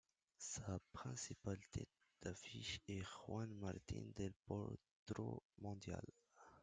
[0.39, 1.87] Sa principale tête
[2.23, 6.03] d'affiche est Juan Martín del Potro, mondial.